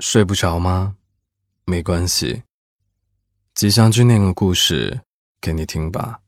[0.00, 0.96] 睡不着吗？
[1.66, 2.42] 没关系，
[3.54, 5.02] 吉祥君念个故事
[5.42, 6.22] 给你听吧。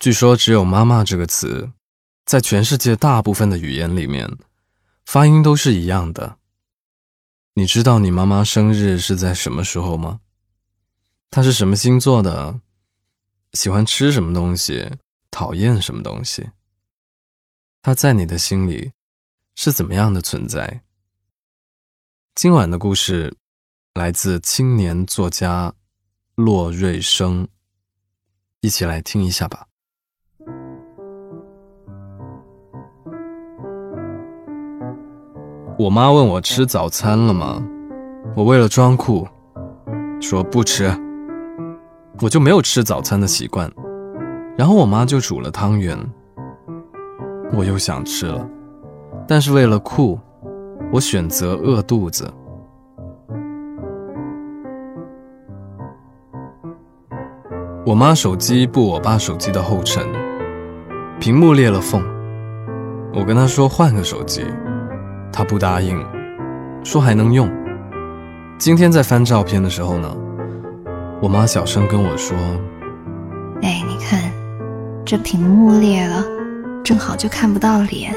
[0.00, 1.70] 据说只有“妈妈”这个词，
[2.26, 4.28] 在全世界大部分的语言里面，
[5.06, 6.38] 发音都是一样的。
[7.54, 10.20] 你知道你妈妈生日是在什么时候吗？
[11.30, 12.60] 她是什么星座的？
[13.52, 14.98] 喜欢吃什么东西？
[15.30, 16.50] 讨厌什么东西？
[17.82, 18.90] 她在你的心里
[19.54, 20.82] 是怎么样的存在？
[22.34, 23.36] 今晚的故事
[23.94, 25.74] 来自青年作家
[26.36, 27.46] 骆瑞生，
[28.60, 29.66] 一起来听一下吧。
[35.78, 37.62] 我妈问我吃早餐了吗？
[38.34, 39.28] 我为了装酷
[40.20, 40.88] 说不吃，
[42.22, 43.70] 我就没有吃早餐的习惯。
[44.56, 45.98] 然后我妈就煮了汤圆，
[47.52, 48.48] 我又想吃了，
[49.28, 50.18] 但是为了酷。
[50.92, 52.32] 我选择饿肚子。
[57.86, 60.06] 我妈手机步我爸手机的后尘，
[61.18, 62.02] 屏幕裂了缝。
[63.12, 64.44] 我跟她说换个手机，
[65.32, 65.98] 她不答应，
[66.84, 67.50] 说还能用。
[68.58, 70.16] 今天在翻照片的时候呢，
[71.20, 72.36] 我妈小声跟我说
[73.62, 74.30] ：“哎，你看，
[75.04, 76.22] 这屏幕裂了，
[76.84, 78.14] 正好就看不到脸，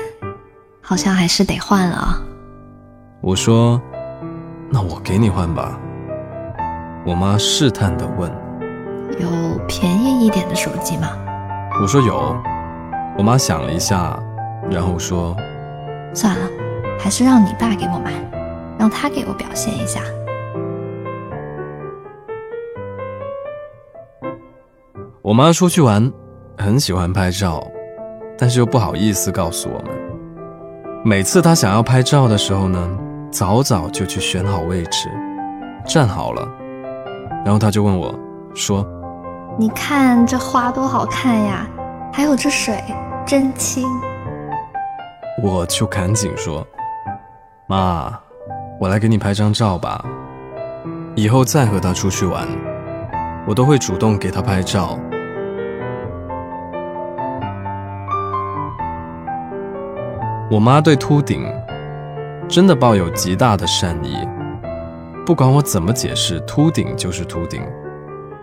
[0.81, 2.21] 好像还是得换了。”
[3.23, 3.81] 我说
[4.69, 5.79] ：“那我给你换吧。”
[7.07, 8.29] 我妈试探地问
[9.17, 9.29] ：“有
[9.65, 11.07] 便宜一点的手机吗？”
[11.81, 12.35] 我说：“有。”
[13.17, 14.21] 我妈想了一下，
[14.69, 15.33] 然后说
[16.13, 16.45] ：“算了，
[16.99, 18.11] 还是让你爸给我买，
[18.77, 20.01] 让他给我表现一下。”
[25.23, 26.11] 我妈出去玩，
[26.57, 27.65] 很喜欢拍照，
[28.37, 29.93] 但是又不好意思告诉我们。
[31.05, 32.99] 每次她想要拍照的时候呢？
[33.33, 35.09] 早早就去选好位置，
[35.87, 36.47] 站好了，
[37.43, 38.13] 然后他就问我，
[38.53, 38.85] 说
[39.57, 41.67] ：“你看这花多好看呀，
[42.13, 42.79] 还有这水
[43.25, 43.83] 真清。”
[45.41, 46.63] 我就赶紧说
[47.65, 48.13] ：“妈，
[48.79, 50.05] 我来给你拍张照吧。
[51.15, 52.47] 以后再和他出去玩，
[53.47, 54.99] 我都会主动给他拍照。”
[60.51, 61.51] 我妈对秃顶。
[62.47, 64.15] 真的抱有极大的善意，
[65.25, 67.61] 不管我怎么解释，秃顶就是秃顶。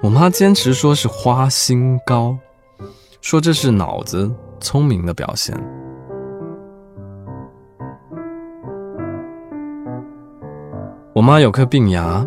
[0.02, 2.36] 我妈坚持说是花心高，
[3.20, 5.56] 说这是脑子聪明的表现。
[11.12, 12.26] 我妈有颗病牙，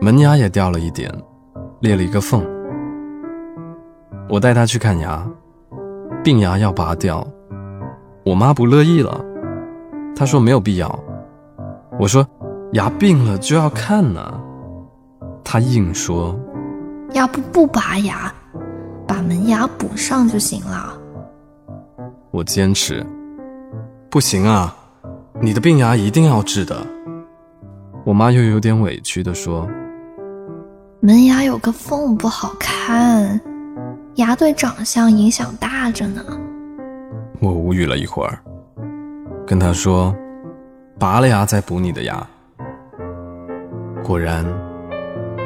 [0.00, 1.10] 门牙也掉了一点，
[1.80, 2.44] 裂了一个缝。
[4.28, 5.26] 我带她去看牙，
[6.22, 7.26] 病牙要拔掉，
[8.26, 9.24] 我妈不乐意了。
[10.14, 10.98] 他说没有必要，
[11.98, 12.26] 我说
[12.72, 14.40] 牙病了就要看呢。
[15.44, 16.38] 他硬说，
[17.12, 18.32] 要不不拔牙，
[19.06, 20.92] 把门牙补上就行了。
[22.30, 23.04] 我坚持，
[24.10, 24.76] 不行啊，
[25.40, 26.76] 你的病牙一定要治的。
[28.04, 29.66] 我妈又有点委屈的说，
[31.00, 33.40] 门牙有个缝不好看，
[34.16, 36.22] 牙对长相影响大着呢。
[37.40, 38.38] 我无语了一会儿。
[39.48, 40.14] 跟他说，
[40.98, 42.14] 拔了牙再补你的牙。
[44.04, 44.44] 果然，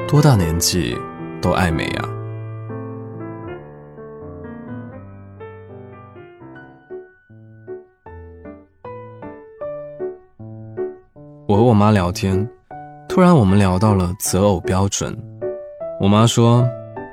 [0.09, 0.99] 多大年纪
[1.41, 2.09] 都爱美啊！
[11.47, 12.49] 我和我妈聊天，
[13.09, 15.17] 突然我们聊到了择偶标准。
[16.01, 16.69] 我妈说：“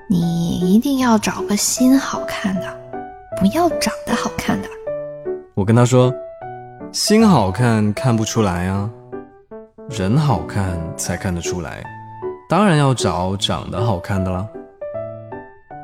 [0.10, 2.66] 你一定要找个心好看的，
[3.40, 4.68] 不要长得好看的。”
[5.54, 6.12] 我跟她说。
[6.92, 8.90] 心好看看不出来啊，
[9.92, 11.84] 人好看才看得出来，
[12.50, 14.48] 当然要找长得好看的啦。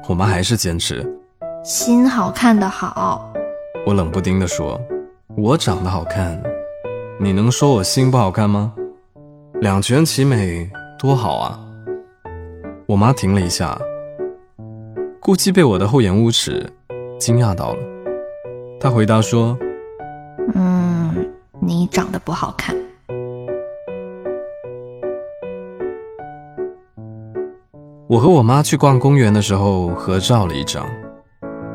[0.09, 1.07] 我妈还是坚持，
[1.63, 3.31] 心好看的好。
[3.85, 4.81] 我冷不丁地说，
[5.37, 6.41] 我长得好看，
[7.19, 8.73] 你能说我心不好看吗？
[9.61, 10.67] 两全其美
[10.97, 11.59] 多好啊！
[12.87, 13.79] 我妈停了一下，
[15.19, 16.67] 估计被我的厚颜无耻
[17.19, 17.79] 惊讶到了，
[18.79, 19.55] 她回答说。
[20.53, 20.74] 嗯，
[21.67, 22.75] 你长得不好看。
[28.07, 30.87] 我和我妈去逛公园的时候合照了一张，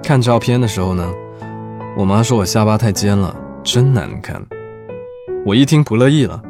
[0.01, 1.13] 看照片的时候呢，
[1.97, 3.35] 我妈说我下巴太尖了，
[3.65, 4.41] 真难看。
[5.45, 6.41] 我一听不乐意了，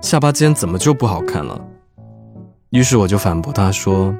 [0.00, 1.62] 下巴尖怎么就不好看了？
[2.70, 4.14] 于是我就反驳她说，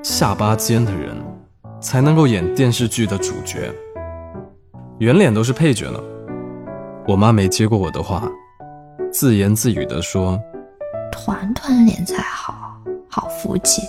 [0.00, 1.16] 下巴尖的人
[1.80, 3.74] 才能够演电视剧的主角，
[4.98, 5.98] 圆脸都是配角呢。
[7.06, 8.26] 我妈没接过我的话，
[9.12, 10.40] 自言自语地说
[11.12, 12.80] ：“团团脸才好，
[13.10, 13.82] 好福气。”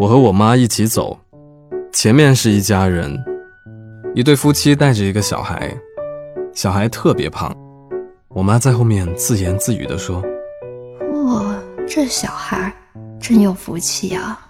[0.00, 1.16] 我和我妈一起走，
[1.92, 3.16] 前面是一家人，
[4.16, 5.72] 一对夫妻带着一个小孩，
[6.52, 7.54] 小孩特别胖。
[8.30, 10.20] 我妈在后面自言自语地说
[11.24, 11.56] ：“哇，
[11.86, 12.72] 这小孩
[13.20, 14.44] 真有福气啊！”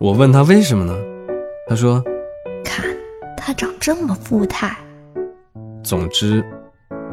[0.00, 0.94] 我问他为什么呢？
[1.66, 2.13] 他说：“看
[3.46, 4.74] 他长这么富态。”
[5.84, 6.42] 总之，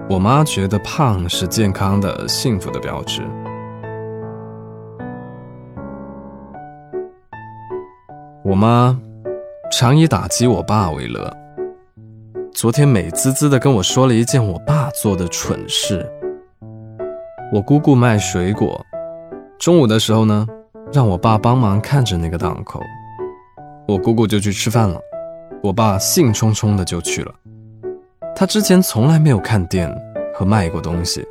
[0.10, 3.22] 我妈觉得胖是健康的、幸福的标志。
[8.46, 8.98] 我妈
[9.74, 11.30] 常以打击我爸为乐。
[12.54, 16.10] 昨天美滋滋的跟我说了一件我爸做的蠢事。
[17.52, 18.80] 我姑姑卖水果，
[19.60, 20.48] 中午的时候呢，
[20.94, 22.80] 让我爸帮忙看着那个档口。
[23.86, 24.98] 我姑姑就去吃饭了，
[25.64, 27.34] 我爸兴冲冲的就去了。
[28.36, 29.94] 他之前从来没有看店
[30.34, 31.24] 和卖过东西，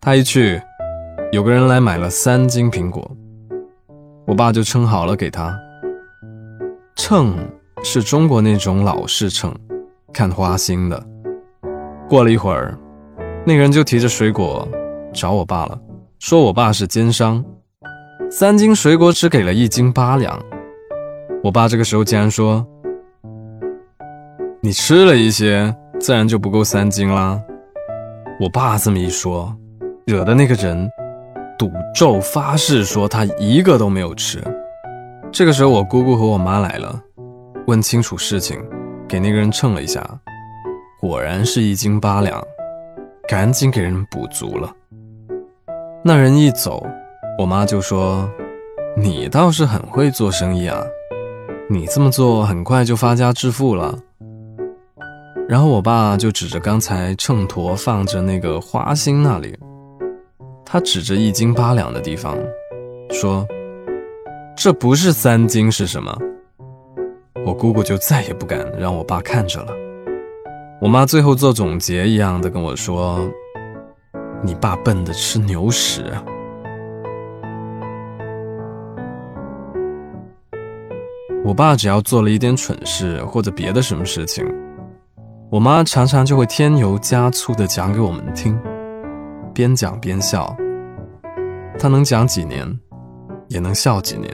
[0.00, 0.60] 他一去，
[1.30, 3.08] 有个人来买了三斤苹果，
[4.26, 5.56] 我爸就称好了给他。
[6.96, 7.36] 秤
[7.82, 9.54] 是中国那种老式秤，
[10.12, 11.00] 看花心的。
[12.08, 12.76] 过了一会儿，
[13.46, 14.66] 那个人就提着水果
[15.12, 15.78] 找我爸了，
[16.18, 17.44] 说我爸是奸商，
[18.30, 20.42] 三斤水果只给了一斤八两。
[21.42, 22.66] 我爸这个时候竟然说
[24.64, 27.38] ：“你吃了一些，自然就不够三斤啦。”
[28.40, 29.54] 我爸这么一说，
[30.06, 30.88] 惹得那个人
[31.58, 34.42] 赌咒发誓说他一个都没有吃。
[35.30, 36.98] 这个时候，我姑姑和我妈来了，
[37.66, 38.58] 问清楚事情，
[39.06, 40.02] 给那个人称了一下，
[40.98, 42.42] 果然是一斤八两，
[43.28, 44.72] 赶紧给人补足了。
[46.02, 46.86] 那人一走，
[47.38, 48.26] 我妈就说
[48.96, 50.82] ：“你倒是很会做生意啊，
[51.68, 53.98] 你这么做很快就发家致富了。”
[55.48, 59.56] 然后我爸就指着刚才秤砣放着那个花心那里，
[60.64, 62.36] 他指着一斤八两的地方，
[63.10, 63.46] 说。
[64.56, 66.16] 这不是三斤是什么？
[67.44, 69.72] 我姑姑就再也不敢让我爸看着了。
[70.80, 73.28] 我妈最后做总结一样的跟我说
[74.44, 76.04] ：“你爸笨的吃牛屎。”
[81.44, 84.46] 我爸只要做了一点蠢事或者别的什么事情，
[85.54, 88.58] 我妈常常就会添油加醋的讲给我们听，
[89.54, 90.52] 边讲边笑。
[91.78, 92.66] 她能讲几年？
[93.46, 94.28] 也能笑几年。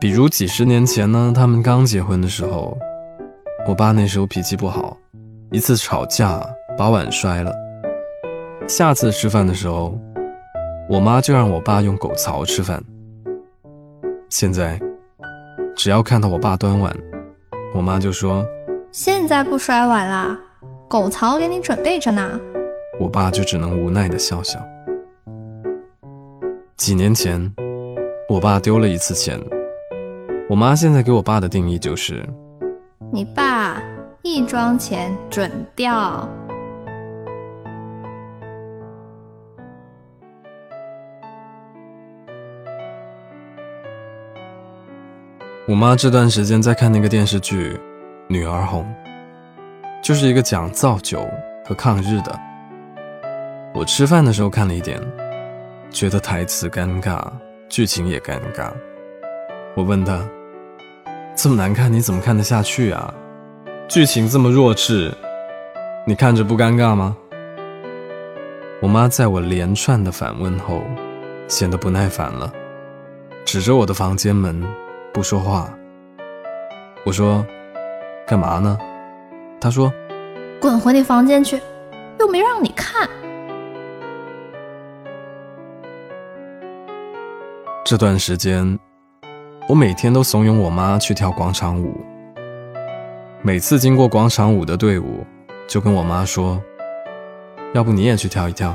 [0.00, 2.76] 比如几十年前呢，他们刚结婚的时候，
[3.68, 4.96] 我爸那时候脾气不好，
[5.52, 6.44] 一次吵架
[6.76, 7.54] 把碗摔了。
[8.66, 9.96] 下次吃饭的时候，
[10.88, 12.82] 我妈就让我爸用狗槽吃饭。
[14.30, 14.80] 现在，
[15.76, 16.92] 只要看到我爸端碗，
[17.72, 18.44] 我妈就说
[18.92, 20.38] ：“现在不摔碗啦，
[20.86, 22.38] 狗槽给你准备着呢。”
[23.00, 24.60] 我爸就只能无奈的笑笑。
[26.76, 27.52] 几年前。
[28.28, 29.38] 我爸丢了一次钱，
[30.48, 32.26] 我妈现在给我爸的定义就是：
[33.12, 33.82] 你爸
[34.22, 36.26] 一装钱准掉。
[45.68, 47.74] 我妈这段时间在看那个电视剧
[48.32, 48.82] 《女儿红》，
[50.02, 51.28] 就是一个讲造酒
[51.66, 52.40] 和抗日的。
[53.74, 54.98] 我吃饭的时候看了一点，
[55.90, 57.22] 觉得台词尴尬。
[57.68, 58.70] 剧情也尴尬，
[59.74, 60.26] 我问他
[61.34, 63.12] ：“这么难看，你怎么看得下去啊？
[63.88, 65.10] 剧情这么弱智，
[66.06, 67.16] 你看着不尴尬吗？”
[68.80, 70.82] 我妈在我连串的反问后，
[71.48, 72.52] 显得不耐烦了，
[73.44, 74.62] 指着我的房间门
[75.14, 75.72] 不说话。
[77.04, 77.42] 我说
[78.32, 78.78] ：“干嘛呢？”
[79.60, 79.92] 他说
[80.58, 81.60] ：“滚回你房间去，
[82.18, 83.06] 又没让你看。”
[87.84, 88.78] 这段时间，
[89.68, 92.00] 我每天都怂恿我妈去跳广场舞。
[93.42, 95.26] 每次经过广场舞的队伍，
[95.68, 96.58] 就跟我妈说
[97.74, 98.74] ：“要不你也去跳一跳？”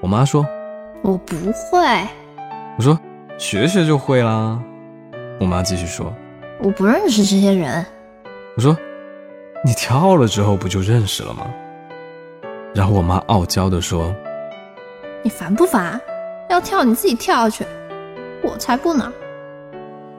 [0.00, 0.46] 我妈说
[1.04, 1.78] ：“我不会。”
[2.78, 2.98] 我说
[3.36, 4.58] ：“学学就会啦。”
[5.38, 6.10] 我妈继续说
[6.58, 7.84] ：“我不认识这些人。”
[8.56, 8.74] 我说
[9.62, 11.46] ：“你跳了之后不就认识了吗？”
[12.74, 14.14] 然后我妈傲娇的说
[15.22, 16.00] ：“你烦不烦？
[16.48, 17.66] 要跳你自己跳下去。”
[18.42, 19.12] 我才不呢！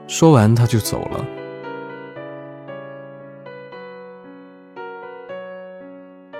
[0.06, 1.24] 说完，她就走了。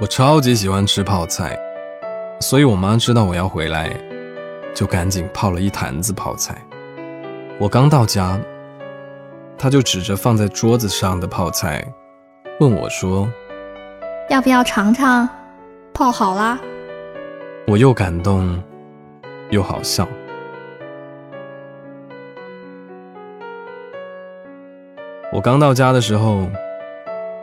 [0.00, 1.58] 我超级喜欢吃泡菜，
[2.40, 3.90] 所以我妈知道我要回来，
[4.72, 6.64] 就赶紧泡了一坛子泡菜。
[7.58, 8.38] 我刚到家，
[9.58, 11.84] 她就指着放在桌子上的泡菜，
[12.60, 13.28] 问我说
[14.30, 15.28] ：“要不要尝尝？
[15.92, 16.58] 泡好啦。”
[17.66, 18.62] 我又感动，
[19.50, 20.06] 又好笑。
[25.32, 26.48] 我刚到家的时候，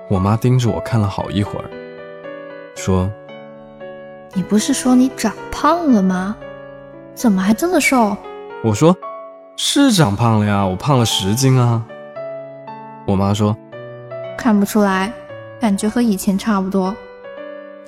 [0.09, 1.69] 我妈盯着我看了好一会儿，
[2.75, 3.11] 说
[4.33, 6.35] ：“你不是说你长胖了吗？
[7.13, 8.15] 怎么还这么瘦？”
[8.63, 8.95] 我说
[9.57, 11.85] ：“是长胖了呀，我胖了十斤啊。”
[13.05, 13.55] 我妈说
[14.37, 15.13] ：“看不出来，
[15.59, 16.95] 感觉和以前差不多。”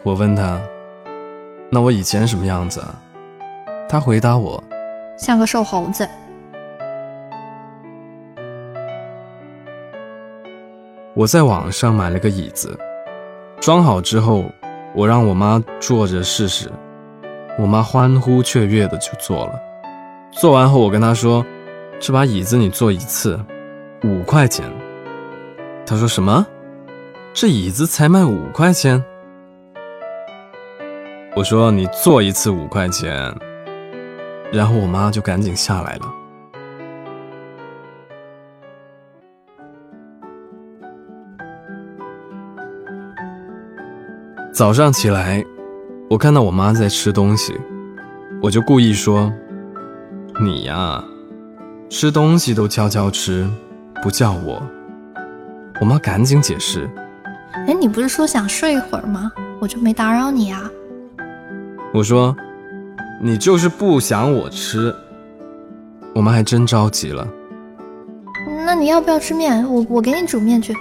[0.04, 0.62] 我问她
[1.72, 2.84] ：“那我以前什么样子？”
[3.90, 4.64] 她回答我
[5.18, 6.08] ：“像个瘦猴子。”
[11.16, 12.78] 我在网上买了个椅子，
[13.60, 14.46] 装好之后，
[14.94, 16.72] 我让我妈坐着试试。
[17.58, 19.60] 我妈欢呼雀跃的就坐了。
[20.32, 21.44] 坐完后，我跟她说
[22.00, 23.44] ：“这把椅子你坐一次，
[24.04, 24.64] 五块钱。”
[25.90, 26.46] 他说：“什么？
[27.34, 29.02] 这椅子才卖五块钱？”
[31.34, 33.34] 我说：“你坐一次五块钱。”
[34.52, 36.14] 然后我妈就赶紧下来了。
[44.52, 45.42] 早上起来，
[46.10, 47.58] 我看到我妈在吃东西，
[48.42, 49.32] 我就故意说
[50.44, 51.02] ：“你呀，
[51.90, 53.50] 吃东西都悄悄吃，
[54.04, 54.62] 不叫我。”
[55.80, 56.90] 我妈赶紧解释
[57.68, 59.32] ：“哎，你不是说想睡一会儿吗？
[59.60, 60.70] 我就没打扰你啊。”
[61.94, 62.36] 我说
[63.22, 64.94] ：“你就是不想我吃。”
[66.16, 67.28] 我妈还真着急了。
[68.66, 69.64] 那你要不要吃面？
[69.72, 70.76] 我我给你煮面去。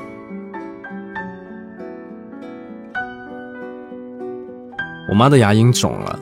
[5.09, 6.19] 我妈的牙龈肿了，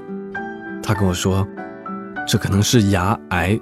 [0.82, 1.46] 她跟我说，
[2.28, 3.58] 这可能是牙癌。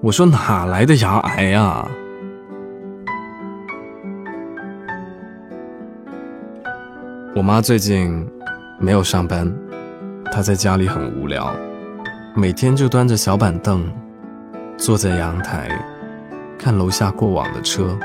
[0.00, 1.88] 我说哪来的牙癌啊？
[7.48, 8.28] 妈最近
[8.78, 9.50] 没有上班，
[10.30, 11.50] 她在家里很无聊，
[12.36, 13.90] 每天就端着小板凳，
[14.76, 15.70] 坐在阳台，
[16.58, 17.98] 看楼下过往的车。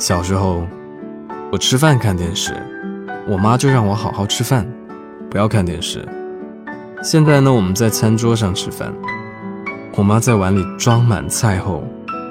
[0.00, 0.66] 小时候。
[1.52, 2.52] 我吃饭看电视，
[3.28, 4.66] 我妈就让我好好吃饭，
[5.30, 6.04] 不要看电视。
[7.00, 8.92] 现在呢，我们在餐桌上吃饭，
[9.96, 11.84] 我妈在碗里装满菜后，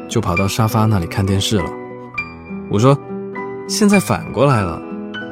[0.10, 1.83] 就跑到沙发那里看电视了。
[2.74, 2.98] 我说
[3.70, 4.82] ：“现在反过来了，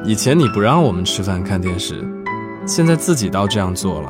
[0.04, 2.08] 以前你不让我们吃饭看电视，
[2.64, 4.08] 现在自己倒这样做了。”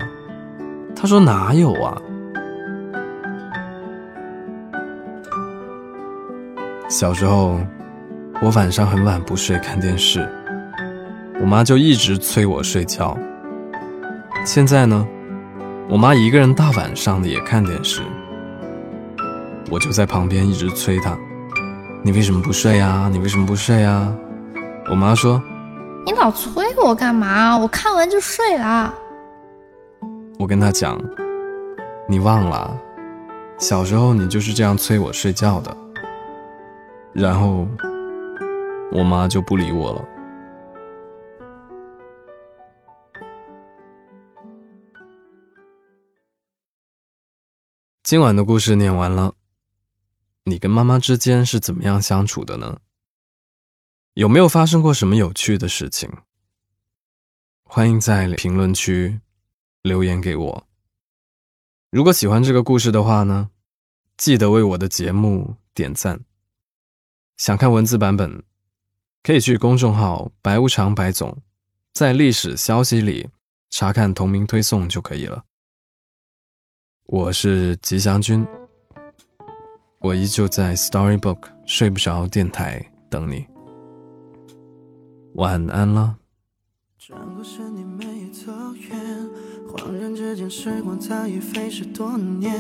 [0.94, 1.96] 她说：“哪有啊？
[6.90, 7.58] 小时候。”
[8.42, 10.28] 我晚上很晚不睡看电视，
[11.40, 13.16] 我妈就一直催我睡觉。
[14.44, 15.06] 现在呢，
[15.88, 18.02] 我妈一个人大晚上的也看电视，
[19.70, 21.16] 我就在旁边一直催她
[22.02, 23.08] ：“你为什么不睡呀？
[23.12, 24.12] 你为什么不睡呀？”
[24.90, 25.42] 我妈说
[26.04, 27.56] ：“你老催我干嘛？
[27.56, 28.94] 我看完就睡了。”
[30.38, 31.00] 我跟她讲
[32.08, 32.76] ：“你忘了，
[33.58, 35.76] 小时候你就是这样催我睡觉的。”
[37.14, 37.66] 然后。
[38.94, 40.04] 我妈就不理我了。
[48.02, 49.32] 今晚的故事念完了，
[50.44, 52.80] 你跟妈妈之间是怎么样相处的呢？
[54.14, 56.10] 有没有发生过什么有趣的事情？
[57.64, 59.20] 欢迎在评论区
[59.82, 60.66] 留言给我。
[61.90, 63.50] 如果喜欢这个故事的话呢，
[64.16, 66.24] 记得为我的节目点赞。
[67.36, 68.42] 想看文字版本。
[69.24, 71.40] 可以去公众号“白无常白总”，
[71.94, 73.30] 在历史消息里
[73.70, 75.44] 查看同名推送就可以了。
[77.04, 78.44] 我是吉祥君，
[80.02, 83.46] 我依旧在 Storybook 睡不着电台等你。
[85.34, 86.16] 晚安了。
[89.72, 92.52] 恍然之间，时光早已飞逝多年。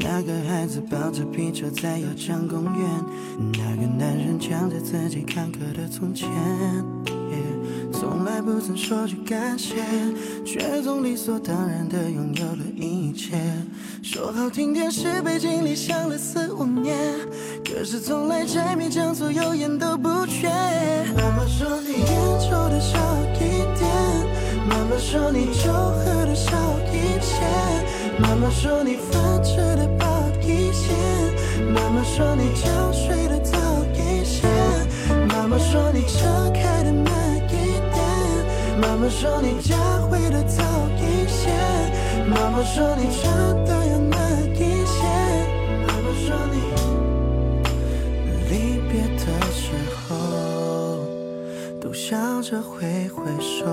[0.00, 3.04] 那个孩子抱着皮车在摇江公园，
[3.52, 6.28] 那个男人讲着自己坎坷的从前。
[8.02, 9.76] 从来不曾说句感谢，
[10.44, 13.36] 却总理所当然的拥有了一切。
[14.02, 16.98] 说好听点是背井离乡了四五年，
[17.64, 20.48] 可是从来柴米酱醋油盐都不缺。
[21.16, 22.98] 妈妈说你烟抽的少
[23.36, 23.88] 一点。
[24.68, 26.58] 妈妈说你酒喝的少
[26.90, 27.38] 一些，
[28.18, 30.92] 妈妈说你饭吃的饱一些，
[31.72, 33.56] 妈妈说你觉睡得早
[33.94, 34.48] 一些，
[35.28, 37.31] 妈妈说你车开的慢，
[38.80, 39.76] 妈妈说你家
[40.08, 40.62] 会的早
[40.96, 41.50] 一些，
[42.26, 43.28] 妈妈说你差
[43.64, 44.16] 的有哪
[44.54, 45.04] 一些，
[45.86, 46.56] 妈妈说你
[48.48, 50.08] 离别的时候
[51.80, 53.66] 都笑着挥挥手，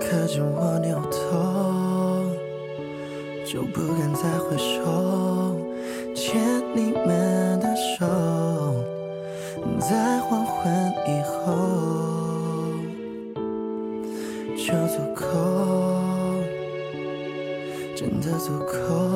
[0.00, 1.16] 可见我扭头
[3.44, 5.56] 就不敢再回首，
[6.14, 6.40] 牵
[6.74, 8.06] 你们的手，
[9.80, 11.97] 在黄昏以后。
[18.48, 19.07] 足够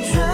[0.00, 0.27] Come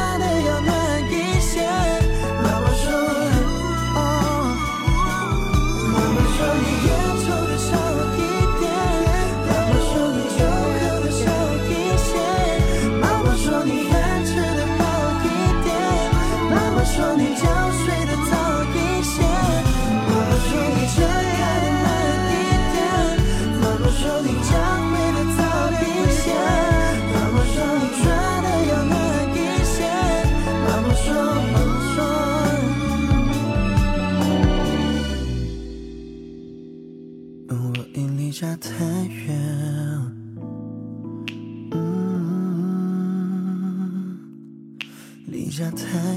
[38.45, 39.35] 离家太远
[41.73, 41.81] 嗯
[45.27, 46.14] 离家太